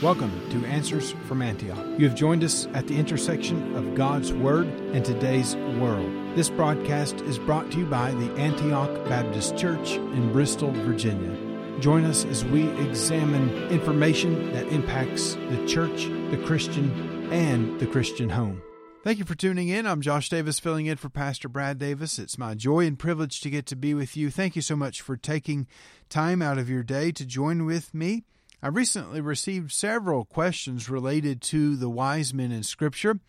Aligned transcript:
Welcome 0.00 0.48
to 0.50 0.64
Answers 0.64 1.10
from 1.26 1.42
Antioch. 1.42 1.84
You 1.98 2.08
have 2.08 2.16
joined 2.16 2.44
us 2.44 2.66
at 2.66 2.86
the 2.86 2.96
intersection 2.96 3.74
of 3.74 3.96
God's 3.96 4.32
Word 4.32 4.68
and 4.68 5.04
today's 5.04 5.56
world. 5.56 6.36
This 6.36 6.48
broadcast 6.48 7.16
is 7.22 7.36
brought 7.36 7.72
to 7.72 7.78
you 7.78 7.84
by 7.84 8.12
the 8.12 8.30
Antioch 8.36 9.08
Baptist 9.08 9.56
Church 9.56 9.94
in 9.96 10.32
Bristol, 10.32 10.70
Virginia. 10.70 11.36
Join 11.80 12.04
us 12.04 12.24
as 12.26 12.44
we 12.44 12.68
examine 12.78 13.50
information 13.70 14.52
that 14.52 14.68
impacts 14.68 15.34
the 15.34 15.66
church, 15.66 16.04
the 16.30 16.40
Christian, 16.46 17.32
and 17.32 17.80
the 17.80 17.86
Christian 17.88 18.28
home. 18.28 18.62
Thank 19.02 19.18
you 19.18 19.24
for 19.24 19.34
tuning 19.34 19.66
in. 19.66 19.84
I'm 19.84 20.00
Josh 20.00 20.28
Davis, 20.28 20.60
filling 20.60 20.86
in 20.86 20.96
for 20.96 21.08
Pastor 21.08 21.48
Brad 21.48 21.76
Davis. 21.76 22.20
It's 22.20 22.38
my 22.38 22.54
joy 22.54 22.86
and 22.86 22.96
privilege 22.96 23.40
to 23.40 23.50
get 23.50 23.66
to 23.66 23.74
be 23.74 23.94
with 23.94 24.16
you. 24.16 24.30
Thank 24.30 24.54
you 24.54 24.62
so 24.62 24.76
much 24.76 25.00
for 25.00 25.16
taking 25.16 25.66
time 26.08 26.40
out 26.40 26.56
of 26.56 26.70
your 26.70 26.84
day 26.84 27.10
to 27.10 27.26
join 27.26 27.64
with 27.64 27.92
me. 27.92 28.22
I 28.60 28.68
recently 28.68 29.20
received 29.20 29.70
several 29.70 30.24
questions 30.24 30.90
related 30.90 31.40
to 31.42 31.76
the 31.76 31.88
wise 31.88 32.34
men 32.34 32.50
in 32.50 32.64
Scripture, 32.64 33.20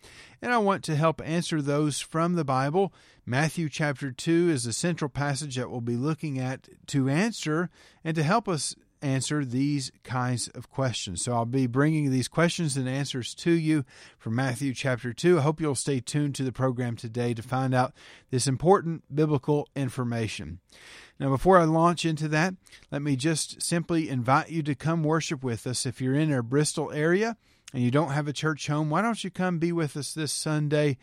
and 0.42 0.52
I 0.52 0.58
want 0.58 0.82
to 0.84 0.96
help 0.96 1.22
answer 1.24 1.62
those 1.62 2.00
from 2.00 2.34
the 2.34 2.44
Bible. 2.44 2.92
Matthew 3.24 3.68
chapter 3.68 4.10
2 4.10 4.50
is 4.50 4.64
the 4.64 4.72
central 4.72 5.08
passage 5.08 5.54
that 5.54 5.70
we'll 5.70 5.82
be 5.82 5.96
looking 5.96 6.40
at 6.40 6.68
to 6.88 7.08
answer 7.08 7.70
and 8.02 8.16
to 8.16 8.24
help 8.24 8.48
us 8.48 8.74
answer 9.02 9.44
these 9.44 9.92
kinds 10.02 10.48
of 10.48 10.68
questions. 10.68 11.22
So 11.22 11.32
I'll 11.32 11.44
be 11.44 11.68
bringing 11.68 12.10
these 12.10 12.28
questions 12.28 12.76
and 12.76 12.88
answers 12.88 13.32
to 13.36 13.52
you 13.52 13.84
from 14.18 14.34
Matthew 14.34 14.74
chapter 14.74 15.12
2. 15.12 15.38
I 15.38 15.42
hope 15.42 15.60
you'll 15.60 15.76
stay 15.76 16.00
tuned 16.00 16.34
to 16.34 16.42
the 16.42 16.52
program 16.52 16.96
today 16.96 17.34
to 17.34 17.42
find 17.42 17.72
out 17.72 17.94
this 18.30 18.48
important 18.48 19.04
biblical 19.14 19.68
information. 19.76 20.58
Now, 21.20 21.28
before 21.28 21.58
I 21.58 21.64
launch 21.64 22.06
into 22.06 22.28
that, 22.28 22.54
let 22.90 23.02
me 23.02 23.14
just 23.14 23.60
simply 23.60 24.08
invite 24.08 24.48
you 24.48 24.62
to 24.62 24.74
come 24.74 25.02
worship 25.02 25.44
with 25.44 25.66
us. 25.66 25.84
If 25.84 26.00
you're 26.00 26.14
in 26.14 26.32
our 26.32 26.42
Bristol 26.42 26.90
area 26.92 27.36
and 27.74 27.82
you 27.82 27.90
don't 27.90 28.12
have 28.12 28.26
a 28.26 28.32
church 28.32 28.68
home, 28.68 28.88
why 28.88 29.02
don't 29.02 29.22
you 29.22 29.30
come 29.30 29.58
be 29.58 29.70
with 29.70 29.98
us 29.98 30.14
this 30.14 30.32
Sunday? 30.32 30.96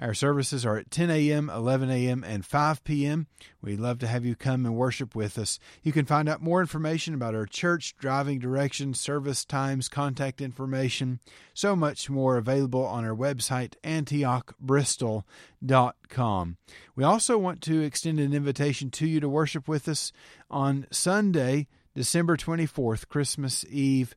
Our 0.00 0.14
services 0.14 0.64
are 0.64 0.76
at 0.76 0.92
10 0.92 1.10
a.m., 1.10 1.50
11 1.50 1.90
a.m., 1.90 2.22
and 2.22 2.46
5 2.46 2.84
p.m. 2.84 3.26
We'd 3.60 3.80
love 3.80 3.98
to 3.98 4.06
have 4.06 4.24
you 4.24 4.36
come 4.36 4.64
and 4.64 4.76
worship 4.76 5.16
with 5.16 5.36
us. 5.36 5.58
You 5.82 5.90
can 5.90 6.04
find 6.04 6.28
out 6.28 6.40
more 6.40 6.60
information 6.60 7.14
about 7.14 7.34
our 7.34 7.46
church, 7.46 7.96
driving 7.98 8.38
directions, 8.38 9.00
service 9.00 9.44
times, 9.44 9.88
contact 9.88 10.40
information, 10.40 11.18
so 11.52 11.74
much 11.74 12.08
more 12.08 12.36
available 12.36 12.86
on 12.86 13.04
our 13.04 13.14
website, 13.14 13.74
antiochbristol.com. 13.82 16.56
We 16.94 17.04
also 17.04 17.36
want 17.36 17.60
to 17.62 17.80
extend 17.80 18.20
an 18.20 18.32
invitation 18.32 18.92
to 18.92 19.06
you 19.06 19.18
to 19.18 19.28
worship 19.28 19.66
with 19.66 19.88
us 19.88 20.12
on 20.48 20.86
Sunday, 20.92 21.66
December 21.96 22.36
24th, 22.36 23.08
Christmas 23.08 23.64
Eve, 23.68 24.14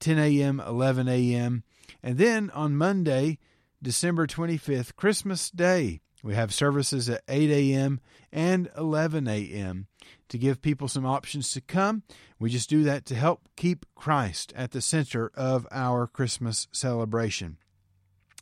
10 0.00 0.18
a.m., 0.18 0.58
11 0.58 1.08
a.m., 1.08 1.62
and 2.02 2.18
then 2.18 2.50
on 2.50 2.76
Monday, 2.76 3.38
December 3.82 4.26
25th, 4.26 4.94
Christmas 4.94 5.50
Day. 5.50 6.02
We 6.22 6.34
have 6.34 6.52
services 6.52 7.08
at 7.08 7.22
8 7.28 7.50
a.m. 7.50 8.00
and 8.30 8.68
11 8.76 9.26
a.m. 9.26 9.86
to 10.28 10.36
give 10.36 10.60
people 10.60 10.86
some 10.86 11.06
options 11.06 11.50
to 11.52 11.62
come. 11.62 12.02
We 12.38 12.50
just 12.50 12.68
do 12.68 12.82
that 12.84 13.06
to 13.06 13.14
help 13.14 13.48
keep 13.56 13.86
Christ 13.94 14.52
at 14.54 14.72
the 14.72 14.82
center 14.82 15.32
of 15.34 15.66
our 15.70 16.06
Christmas 16.06 16.68
celebration. 16.72 17.56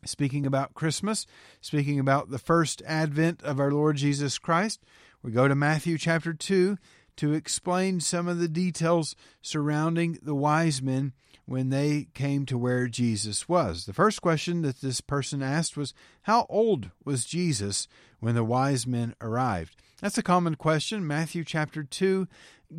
Speaking 0.05 0.45
about 0.45 0.75
Christmas, 0.75 1.25
speaking 1.61 2.00
about 2.00 2.30
the 2.30 2.39
first 2.39 2.83
advent 2.84 3.41
of 3.45 3.61
our 3.61 3.70
Lord 3.70 3.97
Jesus 3.97 4.39
Christ, 4.39 4.83
we 5.23 5.30
go 5.30 5.47
to 5.47 5.55
Matthew 5.55 5.98
chapter 5.98 6.34
2 6.34 6.78
to 7.19 7.33
explain 7.33 8.00
some 8.00 8.27
of 8.27 8.38
the 8.38 8.48
details 8.48 9.14
surrounding 9.42 10.19
the 10.22 10.34
wise 10.34 10.80
men 10.80 11.12
when 11.47 11.70
they 11.70 12.08
came 12.14 12.44
to 12.47 12.58
where 12.58 12.88
Jesus 12.88 13.48
was. 13.48 13.86
The 13.86 13.92
first 13.92 14.20
question 14.20 14.62
that 14.62 14.80
this 14.80 15.00
person 15.00 15.42
asked 15.42 15.77
was, 15.77 15.94
How 16.22 16.46
old 16.48 16.91
was 17.05 17.24
Jesus 17.24 17.89
when 18.20 18.34
the 18.34 18.44
wise 18.44 18.86
men 18.86 19.14
arrived? 19.20 19.77
That's 20.01 20.18
a 20.18 20.23
common 20.23 20.55
question. 20.55 21.07
Matthew 21.07 21.45
chapter 21.45 21.83
2 21.83 22.28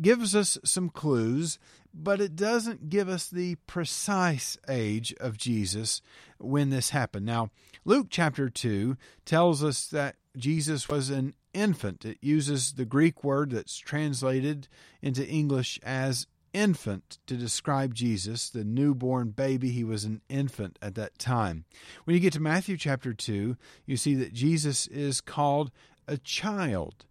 gives 0.00 0.34
us 0.34 0.56
some 0.64 0.88
clues, 0.88 1.58
but 1.92 2.20
it 2.20 2.36
doesn't 2.36 2.88
give 2.88 3.08
us 3.08 3.28
the 3.28 3.56
precise 3.66 4.56
age 4.68 5.12
of 5.20 5.36
Jesus 5.36 6.00
when 6.38 6.70
this 6.70 6.90
happened. 6.90 7.26
Now, 7.26 7.50
Luke 7.84 8.06
chapter 8.08 8.48
2 8.48 8.96
tells 9.24 9.62
us 9.62 9.86
that 9.88 10.16
Jesus 10.36 10.88
was 10.88 11.10
an 11.10 11.34
infant. 11.54 12.04
It 12.04 12.18
uses 12.20 12.72
the 12.72 12.84
Greek 12.84 13.24
word 13.24 13.50
that's 13.50 13.78
translated 13.78 14.68
into 15.02 15.26
English 15.26 15.80
as 15.82 16.26
infant 16.52 17.18
to 17.26 17.36
describe 17.36 17.94
Jesus, 17.94 18.50
the 18.50 18.64
newborn 18.64 19.30
baby. 19.30 19.70
He 19.70 19.84
was 19.84 20.04
an 20.04 20.20
infant 20.28 20.78
at 20.82 20.94
that 20.96 21.18
time. 21.18 21.64
When 22.04 22.14
you 22.14 22.20
get 22.20 22.32
to 22.34 22.40
Matthew 22.40 22.76
chapter 22.76 23.12
2, 23.12 23.56
you 23.86 23.96
see 23.96 24.14
that 24.16 24.32
Jesus 24.32 24.86
is 24.88 25.20
called 25.20 25.70
a 26.08 26.18
child. 26.18 27.04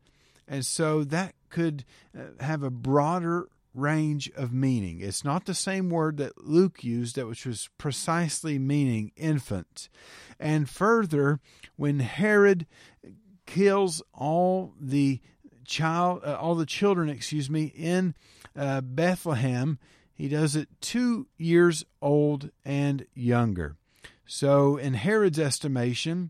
And 0.47 0.65
so 0.65 1.03
that 1.05 1.35
could 1.49 1.85
uh, 2.17 2.43
have 2.43 2.63
a 2.63 2.69
broader 2.69 3.47
range 3.73 4.29
of 4.35 4.51
meaning. 4.51 4.99
It's 4.99 5.23
not 5.23 5.45
the 5.45 5.53
same 5.53 5.89
word 5.89 6.17
that 6.17 6.43
Luke 6.43 6.83
used, 6.83 7.15
that 7.15 7.27
which 7.27 7.45
was 7.45 7.69
precisely 7.77 8.57
meaning 8.57 9.11
infant. 9.15 9.89
And 10.39 10.69
further, 10.69 11.39
when 11.75 11.99
Herod 11.99 12.65
kills 13.49 14.03
all 14.13 14.73
the 14.79 15.19
child, 15.65 16.21
uh, 16.23 16.37
all 16.39 16.53
the 16.53 16.65
children, 16.65 17.09
excuse 17.09 17.49
me, 17.49 17.65
in 17.75 18.13
uh, 18.55 18.81
Bethlehem. 18.81 19.79
He 20.13 20.27
does 20.27 20.55
it 20.55 20.69
two 20.81 21.27
years 21.37 21.83
old 22.01 22.51
and 22.63 23.07
younger. 23.15 23.75
So, 24.25 24.77
in 24.77 24.93
Herod's 24.93 25.39
estimation, 25.39 26.29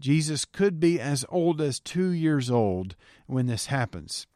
Jesus 0.00 0.46
could 0.46 0.80
be 0.80 0.98
as 0.98 1.26
old 1.28 1.60
as 1.60 1.80
two 1.80 2.08
years 2.08 2.50
old 2.50 2.96
when 3.26 3.46
this 3.46 3.66
happens. 3.66 4.26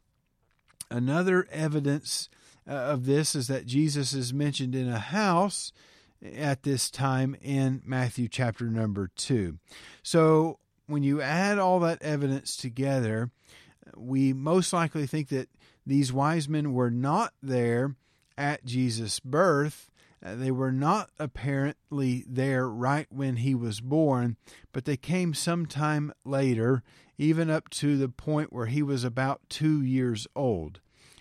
Another 0.90 1.46
evidence 1.50 2.28
uh, 2.68 2.72
of 2.72 3.06
this 3.06 3.34
is 3.34 3.46
that 3.48 3.66
Jesus 3.66 4.12
is 4.12 4.34
mentioned 4.34 4.74
in 4.74 4.88
a 4.88 4.98
house 4.98 5.72
at 6.22 6.64
this 6.64 6.90
time 6.90 7.34
in 7.40 7.80
Matthew 7.86 8.28
chapter 8.28 8.66
number 8.66 9.10
2. 9.16 9.58
So, 10.02 10.58
when 10.88 11.02
you 11.02 11.20
add 11.20 11.58
all 11.58 11.80
that 11.80 12.02
evidence 12.02 12.56
together, 12.56 13.30
we 13.96 14.32
most 14.32 14.72
likely 14.72 15.06
think 15.06 15.28
that 15.28 15.48
these 15.86 16.12
wise 16.12 16.48
men 16.48 16.72
were 16.72 16.90
not 16.90 17.34
there 17.42 17.94
at 18.36 18.64
Jesus' 18.64 19.20
birth. 19.20 19.90
Uh, 20.24 20.34
they 20.34 20.50
were 20.50 20.72
not 20.72 21.10
apparently 21.18 22.24
there 22.26 22.68
right 22.68 23.06
when 23.10 23.36
he 23.36 23.54
was 23.54 23.80
born, 23.80 24.36
but 24.72 24.84
they 24.84 24.96
came 24.96 25.32
sometime 25.34 26.12
later, 26.24 26.82
even 27.18 27.50
up 27.50 27.68
to 27.70 27.96
the 27.96 28.08
point 28.08 28.52
where 28.52 28.66
he 28.66 28.82
was 28.82 29.04
about 29.04 29.42
two 29.48 29.82
years 29.82 30.26
old. 30.34 30.80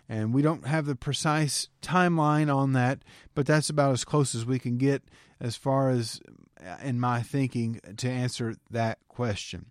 And 0.10 0.34
we 0.34 0.42
don't 0.42 0.66
have 0.66 0.86
the 0.86 0.96
precise 0.96 1.70
timeline 1.82 2.54
on 2.54 2.74
that, 2.74 3.00
but 3.36 3.46
that's 3.46 3.70
about 3.70 3.92
as 3.92 4.06
close 4.06 4.34
as 4.34 4.46
we 4.46 4.58
can 4.58 4.78
get 4.78 5.04
as 5.40 5.56
far 5.56 5.90
as 5.90 6.22
uh, 6.66 6.78
in 6.82 7.00
my 7.00 7.22
thinking 7.22 7.82
to 7.98 8.10
answer 8.10 8.56
that 8.72 9.00
question. 9.10 9.68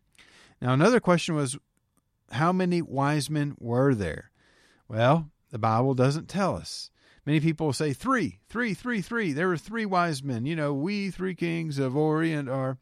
Now, 0.60 0.72
another 0.72 1.00
question 1.00 1.34
was 1.34 1.56
how 2.32 2.52
many 2.52 2.82
wise 2.82 3.30
men 3.30 3.56
were 3.58 3.94
there? 3.94 4.30
Well, 4.88 5.30
the 5.50 5.58
Bible 5.58 5.94
doesn't 5.94 6.28
tell 6.28 6.56
us. 6.56 6.90
Many 7.24 7.40
people 7.40 7.72
say 7.72 7.92
three, 7.92 8.38
three, 8.48 8.72
three, 8.72 9.00
three. 9.00 9.32
There 9.32 9.48
were 9.48 9.56
three 9.56 9.84
wise 9.84 10.22
men. 10.22 10.46
You 10.46 10.54
know, 10.54 10.72
we 10.72 11.10
three 11.10 11.34
kings 11.34 11.78
of 11.78 11.96
Orient 11.96 12.48
are. 12.48 12.78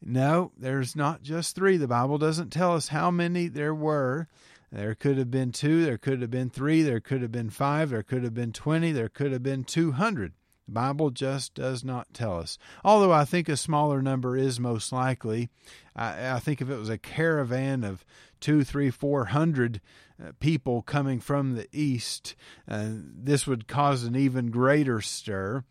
No, 0.00 0.52
there's 0.56 0.94
not 0.94 1.22
just 1.22 1.54
three. 1.54 1.76
The 1.76 1.88
Bible 1.88 2.18
doesn't 2.18 2.50
tell 2.50 2.74
us 2.74 2.88
how 2.88 3.10
many 3.10 3.48
there 3.48 3.74
were. 3.74 4.28
There 4.74 4.96
could 4.96 5.18
have 5.18 5.30
been 5.30 5.52
two, 5.52 5.84
there 5.84 5.98
could 5.98 6.20
have 6.20 6.32
been 6.32 6.50
three, 6.50 6.82
there 6.82 6.98
could 6.98 7.22
have 7.22 7.30
been 7.30 7.50
five, 7.50 7.90
there 7.90 8.02
could 8.02 8.24
have 8.24 8.34
been 8.34 8.52
20, 8.52 8.90
there 8.90 9.08
could 9.08 9.30
have 9.30 9.42
been 9.42 9.62
200. 9.62 10.32
The 10.66 10.72
Bible 10.72 11.10
just 11.10 11.54
does 11.54 11.84
not 11.84 12.12
tell 12.12 12.40
us. 12.40 12.58
Although 12.84 13.12
I 13.12 13.24
think 13.24 13.48
a 13.48 13.56
smaller 13.56 14.02
number 14.02 14.36
is 14.36 14.58
most 14.58 14.90
likely. 14.90 15.48
I, 15.94 16.32
I 16.32 16.38
think 16.40 16.60
if 16.60 16.68
it 16.68 16.76
was 16.76 16.88
a 16.88 16.98
caravan 16.98 17.84
of 17.84 18.04
two, 18.40 18.64
three, 18.64 18.90
four 18.90 19.26
hundred 19.26 19.80
uh, 20.20 20.32
people 20.40 20.82
coming 20.82 21.20
from 21.20 21.54
the 21.54 21.68
east, 21.70 22.34
uh, 22.66 22.88
this 22.90 23.46
would 23.46 23.68
cause 23.68 24.02
an 24.02 24.16
even 24.16 24.50
greater 24.50 25.00
stir. 25.00 25.62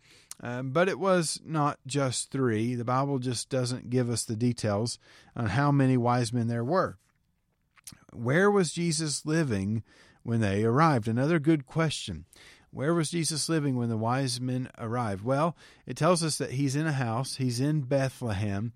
Uh, 0.42 0.62
but 0.62 0.88
it 0.88 0.98
was 0.98 1.40
not 1.44 1.78
just 1.86 2.30
three. 2.30 2.74
The 2.74 2.84
Bible 2.84 3.18
just 3.18 3.50
doesn't 3.50 3.90
give 3.90 4.08
us 4.08 4.24
the 4.24 4.36
details 4.36 4.98
on 5.36 5.46
how 5.46 5.70
many 5.70 5.98
wise 5.98 6.32
men 6.32 6.46
there 6.46 6.64
were. 6.64 6.96
Where 8.12 8.50
was 8.50 8.72
Jesus 8.72 9.26
living 9.26 9.82
when 10.22 10.40
they 10.40 10.64
arrived? 10.64 11.08
Another 11.08 11.38
good 11.38 11.66
question. 11.66 12.24
Where 12.70 12.94
was 12.94 13.10
Jesus 13.10 13.48
living 13.48 13.76
when 13.76 13.88
the 13.88 13.96
wise 13.96 14.40
men 14.40 14.68
arrived? 14.78 15.24
Well, 15.24 15.56
it 15.86 15.96
tells 15.96 16.24
us 16.24 16.38
that 16.38 16.52
he's 16.52 16.74
in 16.74 16.88
a 16.88 16.92
house, 16.92 17.36
he's 17.36 17.60
in 17.60 17.82
Bethlehem. 17.82 18.72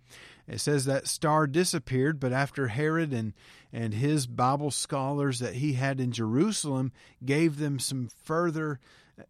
It 0.47 0.61
says 0.61 0.85
that 0.85 1.09
star 1.09 1.47
disappeared, 1.47 2.21
but 2.21 2.33
after 2.33 2.69
Herod 2.69 3.13
and, 3.13 3.35
and 3.73 3.93
his 3.93 4.27
Bible 4.27 4.71
scholars 4.71 5.41
that 5.41 5.55
he 5.55 5.73
had 5.73 6.01
in 6.01 6.13
Jerusalem 6.13 6.93
gave 7.25 7.59
them 7.59 7.79
some 7.79 8.09
further 8.25 8.79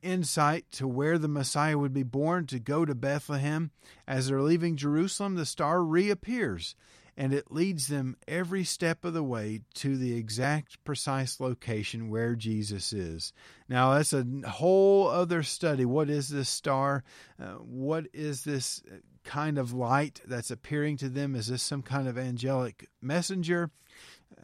insight 0.02 0.70
to 0.72 0.86
where 0.86 1.19
the 1.19 1.28
Messiah 1.28 1.78
would 1.78 1.94
be 1.94 2.02
born 2.02 2.46
to 2.46 2.58
go 2.58 2.84
to 2.84 2.94
Bethlehem. 2.94 3.70
As 4.06 4.28
they're 4.28 4.42
leaving 4.42 4.76
Jerusalem, 4.76 5.34
the 5.34 5.46
star 5.46 5.82
reappears 5.82 6.75
and 7.19 7.35
it 7.35 7.50
leads 7.50 7.88
them 7.88 8.17
every 8.29 8.62
step 8.62 9.05
of 9.05 9.12
the 9.12 9.25
way 9.25 9.61
to 9.75 9.97
the 9.97 10.17
exact 10.17 10.82
precise 10.85 11.41
location 11.41 12.11
where 12.11 12.37
Jesus 12.37 12.93
is. 12.93 13.32
Now, 13.69 13.94
that's 13.94 14.12
a 14.12 14.25
whole 14.49 15.09
other 15.09 15.43
study. 15.43 15.85
What 15.85 16.09
is 16.09 16.29
this 16.29 16.49
star? 16.49 17.03
Uh, 17.43 17.55
what 17.55 18.06
is 18.15 18.44
this 18.44 18.85
kind 19.25 19.59
of 19.59 19.73
light 19.73 20.20
that's 20.26 20.53
appearing 20.53 20.97
to 20.99 21.09
them? 21.09 21.35
Is 21.35 21.49
this 21.49 21.61
some 21.61 21.82
kind 21.82 22.06
of 22.06 22.17
angelic 22.17 22.88
messenger? 23.03 23.73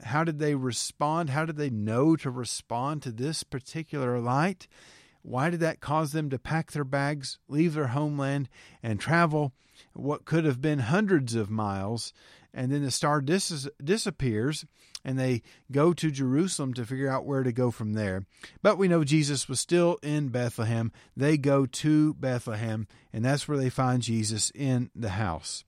How 0.02 0.24
did 0.24 0.40
they 0.40 0.56
respond? 0.56 1.30
How 1.30 1.44
did 1.44 1.56
they 1.56 1.70
know 1.70 2.16
to 2.16 2.28
respond 2.28 3.02
to 3.02 3.12
this 3.12 3.44
particular 3.44 4.18
light? 4.18 4.66
Why 5.22 5.48
did 5.48 5.60
that 5.60 5.80
cause 5.80 6.10
them 6.10 6.28
to 6.30 6.40
pack 6.40 6.72
their 6.72 6.84
bags, 6.84 7.38
leave 7.46 7.74
their 7.74 7.88
homeland, 7.88 8.48
and 8.82 8.98
travel 8.98 9.52
what 9.92 10.24
could 10.24 10.44
have 10.44 10.60
been 10.60 10.80
hundreds 10.80 11.34
of 11.34 11.50
miles 11.50 12.12
and 12.54 12.70
then 12.70 12.82
the 12.82 12.90
star 12.90 13.20
dis- 13.20 13.68
disappears 13.82 14.64
and 15.04 15.18
they 15.18 15.42
go 15.70 15.92
to 15.92 16.10
Jerusalem 16.10 16.72
to 16.74 16.86
figure 16.86 17.10
out 17.10 17.26
where 17.26 17.42
to 17.42 17.52
go 17.52 17.70
from 17.70 17.92
there. 17.92 18.24
But 18.62 18.78
we 18.78 18.88
know 18.88 19.04
Jesus 19.04 19.48
was 19.48 19.60
still 19.60 19.98
in 20.02 20.28
Bethlehem. 20.28 20.92
They 21.16 21.36
go 21.36 21.66
to 21.66 22.14
Bethlehem, 22.14 22.86
and 23.12 23.24
that's 23.24 23.46
where 23.46 23.58
they 23.58 23.68
find 23.68 24.02
Jesus 24.02 24.50
in 24.54 24.90
the 24.94 25.10
house. 25.10 25.64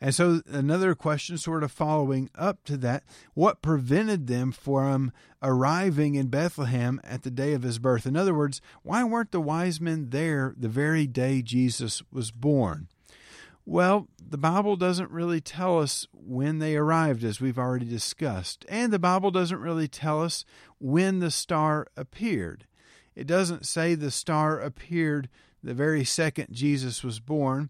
And 0.00 0.14
so, 0.14 0.42
another 0.46 0.94
question, 0.94 1.38
sort 1.38 1.64
of 1.64 1.72
following 1.72 2.30
up 2.36 2.62
to 2.64 2.76
that, 2.76 3.02
what 3.34 3.62
prevented 3.62 4.28
them 4.28 4.52
from 4.52 5.10
arriving 5.42 6.14
in 6.14 6.28
Bethlehem 6.28 7.00
at 7.02 7.22
the 7.22 7.32
day 7.32 7.52
of 7.52 7.62
his 7.62 7.80
birth? 7.80 8.06
In 8.06 8.16
other 8.16 8.34
words, 8.34 8.60
why 8.82 9.02
weren't 9.02 9.32
the 9.32 9.40
wise 9.40 9.80
men 9.80 10.10
there 10.10 10.54
the 10.56 10.68
very 10.68 11.08
day 11.08 11.42
Jesus 11.42 12.00
was 12.12 12.30
born? 12.30 12.86
Well, 13.70 14.08
the 14.18 14.38
Bible 14.38 14.76
doesn't 14.76 15.10
really 15.10 15.42
tell 15.42 15.78
us 15.78 16.06
when 16.14 16.58
they 16.58 16.74
arrived, 16.74 17.22
as 17.22 17.38
we've 17.38 17.58
already 17.58 17.84
discussed, 17.84 18.64
and 18.66 18.90
the 18.90 18.98
Bible 18.98 19.30
doesn't 19.30 19.60
really 19.60 19.88
tell 19.88 20.22
us 20.22 20.46
when 20.78 21.18
the 21.18 21.30
star 21.30 21.86
appeared. 21.94 22.64
It 23.14 23.26
doesn't 23.26 23.66
say 23.66 23.94
the 23.94 24.10
star 24.10 24.58
appeared 24.58 25.28
the 25.62 25.74
very 25.74 26.02
second 26.02 26.48
Jesus 26.50 27.04
was 27.04 27.20
born. 27.20 27.68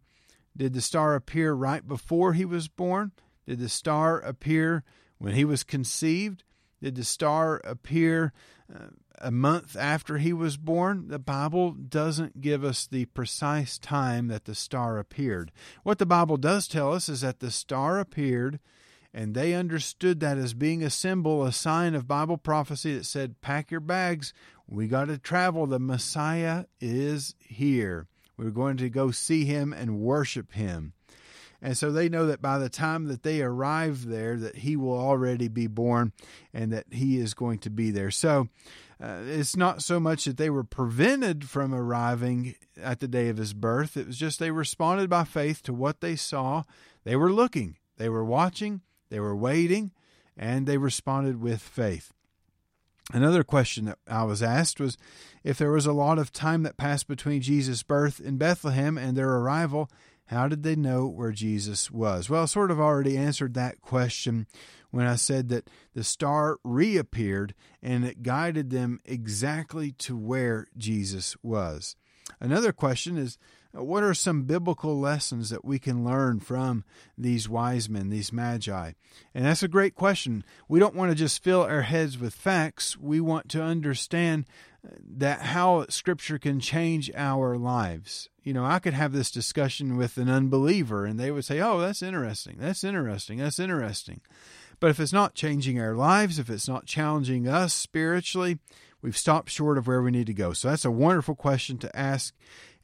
Did 0.56 0.72
the 0.72 0.80
star 0.80 1.16
appear 1.16 1.52
right 1.52 1.86
before 1.86 2.32
he 2.32 2.44
was 2.44 2.68
born? 2.68 3.10
Did 3.44 3.58
the 3.58 3.68
star 3.68 4.20
appear 4.20 4.84
when 5.18 5.34
he 5.34 5.44
was 5.44 5.64
conceived? 5.64 6.44
Did 6.80 6.94
the 6.94 7.02
star 7.02 7.60
appear 7.64 8.32
uh, 8.72 8.90
a 9.20 9.30
month 9.30 9.76
after 9.76 10.18
he 10.18 10.32
was 10.32 10.56
born, 10.56 11.08
the 11.08 11.18
Bible 11.18 11.72
doesn't 11.72 12.40
give 12.40 12.64
us 12.64 12.86
the 12.86 13.06
precise 13.06 13.78
time 13.78 14.28
that 14.28 14.44
the 14.44 14.54
star 14.54 14.98
appeared. 14.98 15.52
What 15.82 15.98
the 15.98 16.06
Bible 16.06 16.36
does 16.36 16.68
tell 16.68 16.92
us 16.92 17.08
is 17.08 17.22
that 17.22 17.40
the 17.40 17.50
star 17.50 17.98
appeared, 17.98 18.60
and 19.12 19.34
they 19.34 19.54
understood 19.54 20.20
that 20.20 20.38
as 20.38 20.54
being 20.54 20.82
a 20.82 20.90
symbol, 20.90 21.44
a 21.44 21.52
sign 21.52 21.94
of 21.94 22.06
Bible 22.06 22.38
prophecy 22.38 22.96
that 22.96 23.06
said, 23.06 23.40
Pack 23.40 23.70
your 23.70 23.80
bags, 23.80 24.32
we 24.66 24.86
got 24.86 25.06
to 25.06 25.18
travel. 25.18 25.66
The 25.66 25.78
Messiah 25.78 26.64
is 26.80 27.34
here. 27.40 28.06
We're 28.36 28.50
going 28.50 28.76
to 28.78 28.90
go 28.90 29.10
see 29.10 29.44
him 29.44 29.72
and 29.72 30.00
worship 30.00 30.52
him. 30.52 30.92
And 31.60 31.76
so 31.76 31.90
they 31.90 32.08
know 32.08 32.26
that 32.26 32.40
by 32.40 32.58
the 32.58 32.68
time 32.68 33.06
that 33.06 33.24
they 33.24 33.42
arrive 33.42 34.06
there, 34.06 34.36
that 34.36 34.56
he 34.56 34.76
will 34.76 34.96
already 34.96 35.48
be 35.48 35.66
born 35.66 36.12
and 36.54 36.72
that 36.72 36.86
he 36.92 37.18
is 37.18 37.34
going 37.34 37.58
to 37.60 37.70
be 37.70 37.90
there. 37.90 38.12
So 38.12 38.48
uh, 39.00 39.20
it's 39.26 39.56
not 39.56 39.82
so 39.82 40.00
much 40.00 40.24
that 40.24 40.36
they 40.36 40.50
were 40.50 40.64
prevented 40.64 41.48
from 41.48 41.72
arriving 41.72 42.56
at 42.80 43.00
the 43.00 43.08
day 43.08 43.28
of 43.28 43.36
his 43.36 43.54
birth. 43.54 43.96
It 43.96 44.08
was 44.08 44.16
just 44.16 44.38
they 44.38 44.50
responded 44.50 45.08
by 45.08 45.24
faith 45.24 45.62
to 45.64 45.72
what 45.72 46.00
they 46.00 46.16
saw. 46.16 46.64
They 47.04 47.14
were 47.14 47.32
looking, 47.32 47.76
they 47.96 48.08
were 48.08 48.24
watching, 48.24 48.82
they 49.08 49.20
were 49.20 49.36
waiting, 49.36 49.92
and 50.36 50.66
they 50.66 50.78
responded 50.78 51.40
with 51.40 51.60
faith. 51.60 52.12
Another 53.12 53.42
question 53.42 53.86
that 53.86 53.98
I 54.06 54.24
was 54.24 54.42
asked 54.42 54.80
was 54.80 54.98
if 55.42 55.56
there 55.56 55.70
was 55.70 55.86
a 55.86 55.92
lot 55.92 56.18
of 56.18 56.32
time 56.32 56.62
that 56.64 56.76
passed 56.76 57.08
between 57.08 57.40
Jesus' 57.40 57.82
birth 57.82 58.20
in 58.20 58.36
Bethlehem 58.36 58.98
and 58.98 59.16
their 59.16 59.30
arrival, 59.30 59.90
how 60.28 60.46
did 60.46 60.62
they 60.62 60.76
know 60.76 61.06
where 61.06 61.32
Jesus 61.32 61.90
was? 61.90 62.28
Well, 62.28 62.42
I 62.42 62.46
sort 62.46 62.70
of 62.70 62.78
already 62.78 63.16
answered 63.16 63.54
that 63.54 63.80
question 63.80 64.46
when 64.90 65.06
I 65.06 65.16
said 65.16 65.48
that 65.48 65.68
the 65.94 66.04
star 66.04 66.58
reappeared 66.64 67.54
and 67.82 68.04
it 68.04 68.22
guided 68.22 68.70
them 68.70 69.00
exactly 69.06 69.92
to 69.92 70.16
where 70.16 70.66
Jesus 70.76 71.34
was. 71.42 71.96
Another 72.40 72.72
question 72.72 73.16
is 73.16 73.38
uh, 73.76 73.82
what 73.82 74.02
are 74.02 74.14
some 74.14 74.42
biblical 74.42 74.98
lessons 74.98 75.50
that 75.50 75.64
we 75.64 75.78
can 75.78 76.04
learn 76.04 76.40
from 76.40 76.84
these 77.16 77.48
wise 77.48 77.88
men, 77.88 78.10
these 78.10 78.32
magi? 78.32 78.92
And 79.34 79.44
that's 79.44 79.62
a 79.62 79.68
great 79.68 79.94
question. 79.94 80.44
We 80.68 80.80
don't 80.80 80.94
want 80.94 81.10
to 81.10 81.16
just 81.16 81.42
fill 81.42 81.62
our 81.62 81.82
heads 81.82 82.18
with 82.18 82.34
facts. 82.34 82.96
We 82.96 83.20
want 83.20 83.48
to 83.50 83.62
understand 83.62 84.46
uh, 84.84 84.92
that 85.18 85.40
how 85.40 85.86
scripture 85.88 86.38
can 86.38 86.60
change 86.60 87.10
our 87.14 87.56
lives. 87.56 88.28
You 88.42 88.54
know, 88.54 88.64
I 88.64 88.78
could 88.78 88.94
have 88.94 89.12
this 89.12 89.30
discussion 89.30 89.96
with 89.96 90.16
an 90.16 90.30
unbeliever 90.30 91.04
and 91.04 91.20
they 91.20 91.30
would 91.30 91.44
say, 91.44 91.60
"Oh, 91.60 91.80
that's 91.80 92.02
interesting. 92.02 92.56
That's 92.58 92.84
interesting. 92.84 93.38
That's 93.38 93.58
interesting." 93.58 94.20
But 94.80 94.90
if 94.90 95.00
it's 95.00 95.12
not 95.12 95.34
changing 95.34 95.80
our 95.80 95.94
lives, 95.94 96.38
if 96.38 96.48
it's 96.48 96.68
not 96.68 96.86
challenging 96.86 97.48
us 97.48 97.74
spiritually, 97.74 98.58
we've 99.02 99.16
stopped 99.16 99.50
short 99.50 99.78
of 99.78 99.86
where 99.86 100.02
we 100.02 100.10
need 100.10 100.26
to 100.26 100.34
go. 100.34 100.52
So 100.52 100.68
that's 100.68 100.84
a 100.84 100.90
wonderful 100.90 101.34
question 101.34 101.78
to 101.78 101.96
ask. 101.96 102.34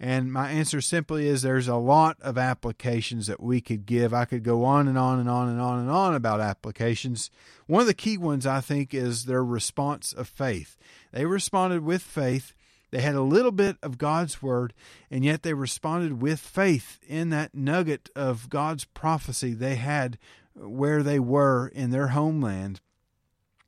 And 0.01 0.33
my 0.33 0.51
answer 0.51 0.81
simply 0.81 1.29
is 1.29 1.43
there's 1.43 1.69
a 1.69 1.77
lot 1.77 2.17
of 2.21 2.37
applications 2.37 3.27
that 3.27 3.43
we 3.43 3.61
could 3.61 3.87
give. 3.87 4.13
I 4.13 4.25
could 4.25 4.43
go 4.43 4.65
on 4.65 4.89
and 4.89 4.99
on 4.99 5.21
and 5.21 5.31
on 5.31 5.49
and 5.49 5.61
on 5.61 5.81
and 5.81 5.91
on 5.91 6.15
about 6.15 6.41
applications. 6.41 7.31
One 7.67 7.81
of 7.81 7.87
the 7.87 7.95
key 7.95 8.19
ones, 8.19 8.47
I 8.47 8.61
think, 8.61 8.93
is 8.93 9.25
their 9.25 9.45
response 9.45 10.13
of 10.13 10.29
faith. 10.29 10.77
They 11.13 11.27
responded 11.27 11.85
with 11.85 12.03
faith. 12.03 12.55
They 12.91 13.01
had 13.01 13.15
a 13.15 13.23
little 13.23 13.53
bit 13.53 13.77
of 13.83 13.99
God's 13.99 14.41
word, 14.41 14.73
and 15.11 15.25
yet 15.25 15.43
they 15.43 15.55
responded 15.55 16.21
with 16.21 16.39
faith 16.39 17.01
in 17.07 17.31
that 17.31 17.55
nugget 17.55 18.09
of 18.15 18.49
God's 18.49 18.85
prophecy 18.85 19.53
they 19.53 19.75
had 19.77 20.19
where 20.55 21.03
they 21.03 21.19
were 21.19 21.69
in 21.69 21.91
their 21.91 22.09
homeland. 22.09 22.81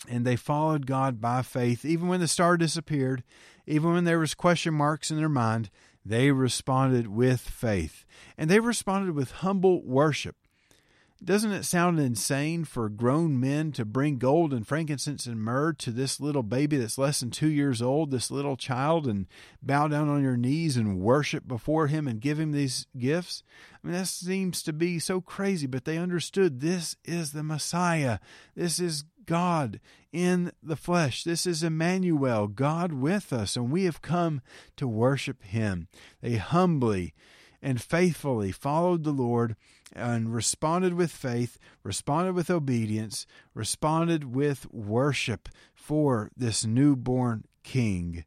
And 0.09 0.25
they 0.25 0.37
followed 0.37 0.87
God 0.87 1.21
by 1.21 1.43
faith, 1.43 1.85
even 1.85 2.09
when 2.09 2.21
the 2.21 2.29
star 2.29 2.57
disappeared, 2.57 3.25
even 3.67 3.93
when 3.93 4.05
there 4.05 4.19
was 4.19 4.35
question 4.35 4.75
marks 4.75 5.11
in 5.11 5.17
their 5.17 5.29
mind. 5.29 5.71
They 6.05 6.31
responded 6.31 7.09
with 7.09 7.41
faith, 7.41 8.07
and 8.39 8.49
they 8.49 8.61
responded 8.61 9.17
with 9.17 9.33
humble 9.33 9.85
worship. 9.85 10.37
Doesn't 11.25 11.53
it 11.53 11.65
sound 11.65 11.99
insane 11.99 12.65
for 12.65 12.91
grown 12.91 13.41
men 13.41 13.73
to 13.73 13.87
bring 13.87 14.19
gold 14.19 14.53
and 14.53 14.67
frankincense 14.67 15.25
and 15.25 15.43
myrrh 15.43 15.73
to 15.73 15.91
this 15.91 16.21
little 16.21 16.43
baby 16.43 16.77
that's 16.77 16.99
less 16.99 17.21
than 17.21 17.31
two 17.31 17.49
years 17.49 17.81
old, 17.81 18.11
this 18.11 18.31
little 18.31 18.57
child, 18.57 19.07
and 19.07 19.27
bow 19.63 19.89
down 19.89 20.11
on 20.11 20.23
your 20.23 20.37
knees 20.37 20.77
and 20.77 21.01
worship 21.01 21.49
before 21.49 21.87
him 21.87 22.07
and 22.07 22.21
give 22.21 22.39
him 22.39 22.53
these 22.53 22.87
gifts? 22.99 23.43
I 23.83 23.87
mean, 23.87 23.97
that 23.97 24.09
seems 24.09 24.63
to 24.65 24.75
be 24.75 24.99
so 24.99 25.23
crazy, 25.23 25.67
but 25.67 25.87
they 25.87 25.97
understood 25.97 26.61
this 26.61 26.97
is 27.03 27.33
the 27.33 27.43
Messiah. 27.43 28.19
This 28.55 28.79
is 28.79 29.05
God 29.27 29.81
in 30.13 30.53
the 30.63 30.77
flesh. 30.77 31.25
This 31.25 31.47
is 31.47 31.63
Emmanuel, 31.63 32.47
God 32.47 32.93
with 32.93 33.33
us, 33.33 33.57
and 33.57 33.71
we 33.71 33.85
have 33.85 34.01
come 34.01 34.41
to 34.77 34.89
worship 34.89 35.43
him. 35.43 35.89
They 36.23 36.37
humbly 36.37 37.15
and 37.61 37.83
faithfully 37.83 38.53
followed 38.53 39.05
the 39.05 39.11
Lord 39.11 39.57
and 39.93 40.33
responded 40.33 40.95
with 40.95 41.11
faith, 41.11 41.59
responded 41.83 42.35
with 42.35 42.51
obedience, 42.51 43.27
responded 43.55 44.35
with 44.35 44.67
worship 44.73 45.49
for 45.75 46.31
this 46.37 46.65
newborn 46.65 47.45
king. 47.63 48.25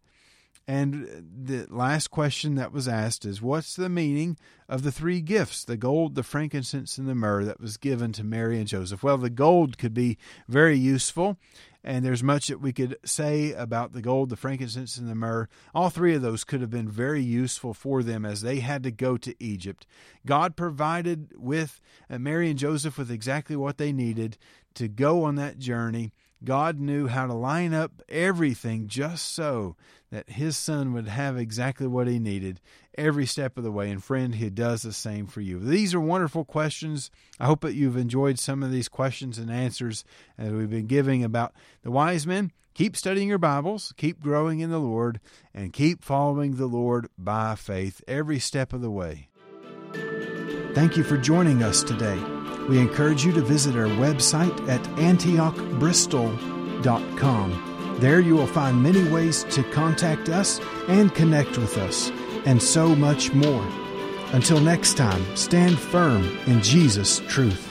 And 0.70 1.26
the 1.36 1.66
last 1.72 2.12
question 2.12 2.54
that 2.54 2.72
was 2.72 2.88
asked 2.88 3.26
is 3.26 3.42
What's 3.42 3.76
the 3.76 3.90
meaning 3.90 4.38
of 4.68 4.84
the 4.84 4.92
three 4.92 5.20
gifts, 5.20 5.64
the 5.64 5.78
gold, 5.78 6.14
the 6.14 6.22
frankincense, 6.22 7.00
and 7.00 7.10
the 7.10 7.16
myrrh 7.16 7.44
that 7.44 7.60
was 7.60 7.78
given 7.78 8.12
to 8.14 8.24
Mary 8.24 8.60
and 8.60 8.68
Joseph? 8.68 9.02
Well, 9.02 9.18
the 9.18 9.32
gold 9.32 9.80
could 9.80 9.96
be 9.96 10.20
very 10.48 10.78
useful, 10.78 11.38
and 11.84 12.06
there's 12.06 12.22
much 12.22 12.50
that 12.50 12.62
we 12.62 12.72
could 12.72 12.98
say 13.04 13.52
about 13.54 13.94
the 13.94 14.02
gold, 14.04 14.30
the 14.30 14.36
frankincense, 14.36 14.96
and 14.96 15.10
the 15.10 15.16
myrrh. 15.16 15.50
All 15.74 15.90
three 15.90 16.14
of 16.14 16.22
those 16.22 16.44
could 16.44 16.62
have 16.62 16.70
been 16.70 16.88
very 16.88 17.24
useful 17.24 17.74
for 17.74 18.04
them 18.04 18.24
as 18.24 18.42
they 18.42 18.60
had 18.60 18.84
to 18.84 18.92
go 18.92 19.18
to 19.18 19.44
Egypt. 19.44 19.88
God 20.24 20.56
provided 20.56 21.32
with 21.36 21.82
uh, 22.12 22.20
Mary 22.20 22.48
and 22.48 22.60
Joseph 22.60 23.00
with 23.00 23.10
exactly 23.10 23.56
what 23.56 23.80
they 23.80 23.92
needed 23.92 24.38
to 24.76 24.88
go 24.88 25.24
on 25.24 25.34
that 25.34 25.58
journey. 25.58 26.12
God 26.44 26.80
knew 26.80 27.08
how 27.08 27.28
to 27.28 27.34
line 27.34 27.74
up 27.74 28.02
everything 28.08 28.88
just 28.88 29.34
so 29.34 29.76
that 30.12 30.30
his 30.30 30.58
son 30.58 30.94
would 30.94 31.08
have 31.08 31.38
exactly 31.38 31.86
what 31.86 32.08
he 32.08 32.18
needed 32.18 32.62
every 32.98 33.26
step 33.26 33.58
of 33.58 33.64
the 33.64 33.72
way. 33.72 33.92
And 33.92 34.04
friend, 34.04 34.36
he 34.36 34.50
does 34.50 34.82
the 34.82 34.94
same 34.94 35.28
for 35.28 35.42
you. 35.42 35.60
These 35.60 35.94
are 35.94 36.00
wonderful 36.00 36.46
questions. 36.46 37.12
I 37.40 37.46
hope 37.46 37.62
that 37.62 37.76
you've 37.76 37.98
enjoyed 37.98 38.40
some 38.40 38.64
of 38.64 38.72
these 38.72 38.90
questions 38.90 39.38
and 39.38 39.52
answers 39.52 40.04
that 40.38 40.52
we've 40.52 40.70
been 40.70 40.88
giving 40.88 41.24
about 41.24 41.54
the 41.84 41.92
wise 41.92 42.26
men. 42.26 42.52
keep 42.74 42.96
studying 42.96 43.28
your 43.28 43.38
Bibles, 43.38 43.94
keep 43.98 44.22
growing 44.22 44.62
in 44.62 44.70
the 44.70 44.80
Lord, 44.80 45.20
and 45.54 45.74
keep 45.74 46.02
following 46.02 46.56
the 46.56 46.66
Lord 46.66 47.10
by 47.18 47.56
faith 47.56 48.02
every 48.08 48.40
step 48.40 48.72
of 48.72 48.80
the 48.80 48.90
way. 48.90 49.28
Thank 50.74 50.96
you 50.96 51.04
for 51.04 51.18
joining 51.18 51.62
us 51.62 51.84
today. 51.84 52.39
We 52.70 52.80
encourage 52.80 53.26
you 53.26 53.34
to 53.34 53.42
visit 53.42 53.76
our 53.76 53.88
website 53.88 54.70
at 54.70 54.82
antiochbristol.com. 54.98 57.98
There 58.00 58.20
you 58.20 58.36
will 58.36 58.48
find 58.48 58.82
many 58.82 59.04
ways 59.10 59.44
to 59.50 59.64
contact 59.64 60.30
us 60.30 60.62
and 60.88 61.14
connect 61.14 61.58
with 61.58 61.78
us, 61.78 62.10
and 62.46 62.62
so 62.62 62.96
much 62.96 63.34
more. 63.34 63.68
Until 64.34 64.62
next 64.62 64.98
time, 64.98 65.26
stand 65.36 65.80
firm 65.80 66.24
in 66.46 66.62
Jesus' 66.62 67.20
truth. 67.28 67.69